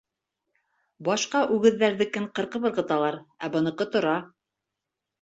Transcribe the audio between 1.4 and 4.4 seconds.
үгеҙҙәрҙекең ҡырҡып ырғыталар, ә быныҡы тора.